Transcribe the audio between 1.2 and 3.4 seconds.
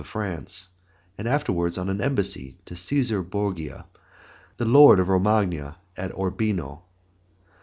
afterward on an embassy to Cæsar